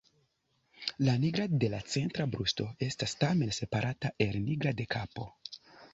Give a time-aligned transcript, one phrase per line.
[1.07, 5.29] La nigra de la centra brusto estas tamen separata el nigra de kapo.